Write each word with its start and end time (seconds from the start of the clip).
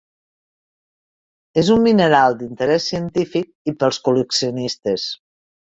És 1.63 1.69
un 1.75 1.83
mineral 1.89 2.39
d'interès 2.41 2.89
científic 2.95 3.55
i 3.73 3.77
pels 3.85 4.03
col·leccionistes. 4.09 5.09